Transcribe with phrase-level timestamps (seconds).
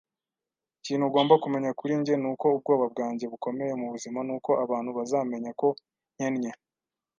[0.81, 5.67] Ikintu ugomba kumenya kuri njye nuko ubwoba bwanjye bukomeye mubuzima nuko abantu bazamenya ko
[6.15, 6.51] nkennye